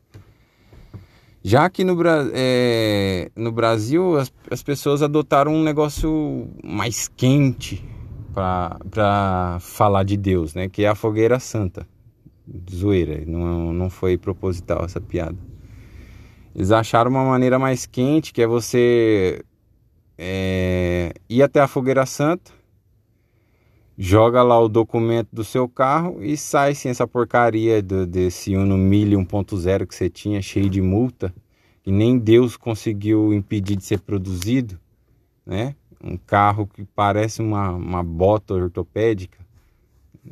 Já 1.44 1.68
que 1.68 1.82
no, 1.82 1.96
é, 2.32 3.30
no 3.34 3.50
Brasil 3.50 4.16
as, 4.16 4.32
as 4.50 4.62
pessoas 4.62 5.02
adotaram 5.02 5.52
um 5.52 5.62
negócio 5.62 6.48
mais 6.62 7.08
quente 7.08 7.84
para 8.32 9.58
falar 9.60 10.04
de 10.04 10.16
Deus, 10.16 10.54
né? 10.54 10.68
Que 10.68 10.84
é 10.84 10.88
a 10.88 10.94
fogueira 10.94 11.40
santa. 11.40 11.86
Zoeira, 12.70 13.24
não, 13.26 13.72
não 13.72 13.90
foi 13.90 14.16
proposital 14.16 14.84
essa 14.84 15.00
piada. 15.00 15.36
Eles 16.54 16.70
acharam 16.70 17.10
uma 17.10 17.24
maneira 17.24 17.58
mais 17.58 17.86
quente, 17.86 18.32
que 18.32 18.42
é 18.42 18.46
você 18.46 19.42
é, 20.18 21.12
ir 21.28 21.42
até 21.42 21.60
a 21.60 21.66
fogueira 21.66 22.04
santa, 22.06 22.52
joga 23.96 24.42
lá 24.42 24.58
o 24.58 24.68
documento 24.68 25.28
do 25.32 25.44
seu 25.44 25.68
carro 25.68 26.22
e 26.22 26.36
sai 26.36 26.74
sem 26.74 26.90
essa 26.90 27.06
porcaria 27.06 27.82
do, 27.82 28.06
desse 28.06 28.56
Uno 28.56 28.76
Mille 28.76 29.16
1.0 29.16 29.86
que 29.86 29.94
você 29.94 30.08
tinha, 30.08 30.40
cheio 30.40 30.70
de 30.70 30.80
multa, 30.80 31.34
que 31.82 31.90
nem 31.90 32.18
Deus 32.18 32.56
conseguiu 32.56 33.32
impedir 33.32 33.76
de 33.76 33.84
ser 33.84 34.00
produzido, 34.00 34.78
né? 35.44 35.74
Um 36.02 36.16
carro 36.16 36.66
que 36.66 36.84
parece 36.84 37.40
uma, 37.40 37.70
uma 37.70 38.02
bota 38.02 38.54
ortopédica. 38.54 39.38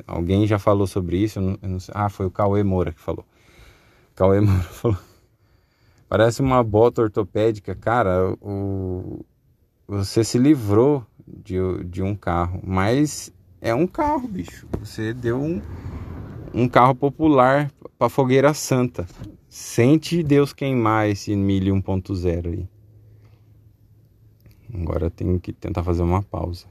Alguém 0.05 0.45
já 0.45 0.59
falou 0.59 0.87
sobre 0.87 1.17
isso? 1.17 1.39
Eu 1.39 1.43
não, 1.43 1.57
eu 1.61 1.69
não 1.69 1.77
ah, 1.93 2.09
foi 2.09 2.25
o 2.25 2.31
Cauê 2.31 2.63
Moura 2.63 2.91
que 2.91 2.99
falou. 2.99 3.25
Cauê 4.15 4.39
Moura 4.41 4.63
falou. 4.63 4.97
Parece 6.09 6.41
uma 6.41 6.61
bota 6.61 7.01
ortopédica, 7.01 7.73
cara. 7.73 8.35
O, 8.41 9.25
você 9.87 10.23
se 10.25 10.37
livrou 10.37 11.05
de, 11.25 11.55
de 11.85 12.01
um 12.01 12.15
carro, 12.15 12.59
mas 12.63 13.31
é 13.61 13.75
um 13.75 13.85
carro, 13.85 14.27
bicho. 14.27 14.67
Você 14.79 15.13
deu 15.13 15.39
um, 15.39 15.61
um 16.51 16.67
carro 16.67 16.95
popular 16.95 17.71
para 17.97 18.09
fogueira 18.09 18.53
santa. 18.53 19.07
Sente 19.47 20.23
Deus 20.23 20.51
queimar 20.51 21.07
esse 21.07 21.35
milho 21.35 21.75
1.0 21.75 22.47
aí. 22.51 22.67
Agora 24.73 25.05
eu 25.05 25.11
tenho 25.11 25.39
que 25.39 25.53
tentar 25.53 25.83
fazer 25.83 26.01
uma 26.01 26.23
pausa. 26.23 26.70